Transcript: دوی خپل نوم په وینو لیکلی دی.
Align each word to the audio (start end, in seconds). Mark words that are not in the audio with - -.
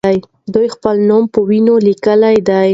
دوی 0.53 0.67
خپل 0.75 0.95
نوم 1.09 1.23
په 1.33 1.39
وینو 1.49 1.75
لیکلی 1.87 2.37
دی. 2.49 2.69